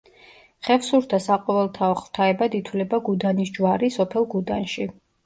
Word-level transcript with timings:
ხევსურთა 0.67 1.19
საყოველთაო 1.25 1.97
ღვთაებად 1.99 2.57
ითვლება 2.61 3.01
გუდანის 3.11 3.53
ჯვარი 3.59 3.91
სოფელ 3.99 4.27
გუდანში. 4.33 4.89